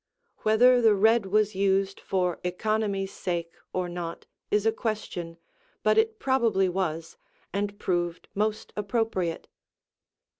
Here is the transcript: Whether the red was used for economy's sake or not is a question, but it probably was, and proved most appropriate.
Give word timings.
Whether 0.37 0.81
the 0.81 0.95
red 0.95 1.27
was 1.27 1.53
used 1.53 1.99
for 1.99 2.39
economy's 2.43 3.13
sake 3.13 3.53
or 3.71 3.87
not 3.87 4.25
is 4.49 4.65
a 4.65 4.71
question, 4.71 5.37
but 5.83 5.95
it 5.95 6.17
probably 6.17 6.67
was, 6.67 7.17
and 7.53 7.77
proved 7.77 8.27
most 8.33 8.73
appropriate. 8.75 9.47